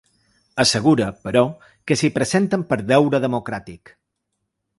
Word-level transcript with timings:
Assegura, 0.61 1.09
però, 1.27 1.43
que 1.91 1.99
s’hi 2.01 2.11
presenten 2.17 2.65
per 2.73 2.79
‘deure 2.93 3.21
democràtic’. 3.27 3.95